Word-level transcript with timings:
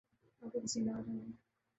آپ 0.41 0.51
کو 0.53 0.59
پسینہ 0.59 0.91
آرہا 0.91 1.13
ہے 1.13 1.31